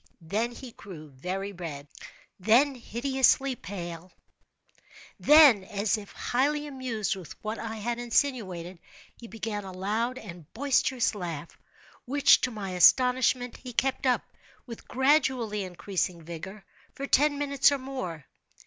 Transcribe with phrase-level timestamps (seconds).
[0.23, 7.99] Then he grew very red—then hideously pale—then, as if highly amused with what I had
[7.99, 8.79] insinuated,
[9.15, 11.55] he began a loud and boisterous laugh,
[12.05, 14.23] which, to my astonishment, he kept up,
[14.65, 16.65] with gradually increasing vigor,
[16.95, 18.25] for ten minutes or more.